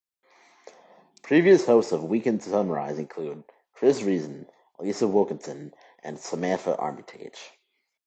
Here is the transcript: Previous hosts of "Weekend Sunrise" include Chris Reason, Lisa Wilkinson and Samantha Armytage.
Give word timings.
Previous 1.21 1.67
hosts 1.67 1.91
of 1.91 2.03
"Weekend 2.05 2.41
Sunrise" 2.41 2.97
include 2.97 3.43
Chris 3.75 4.01
Reason, 4.01 4.47
Lisa 4.79 5.07
Wilkinson 5.07 5.75
and 6.01 6.17
Samantha 6.17 6.75
Armytage. 6.75 7.51